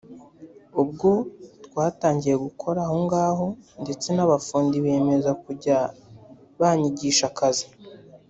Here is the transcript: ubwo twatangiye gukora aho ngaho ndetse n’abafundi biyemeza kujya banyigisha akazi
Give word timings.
ubwo 0.81 1.09
twatangiye 1.65 2.35
gukora 2.45 2.79
aho 2.85 2.95
ngaho 3.05 3.45
ndetse 3.83 4.07
n’abafundi 4.13 4.75
biyemeza 4.83 5.31
kujya 5.43 5.77
banyigisha 6.59 7.25
akazi 7.31 7.67